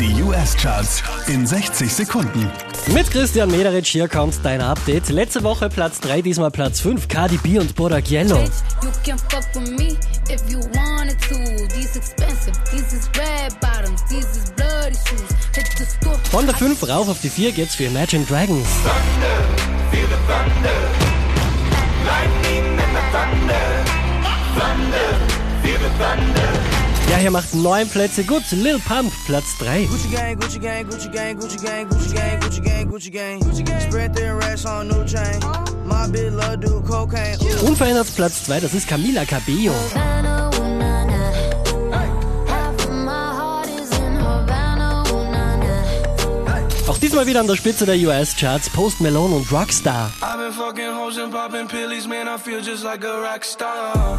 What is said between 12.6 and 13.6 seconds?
these is red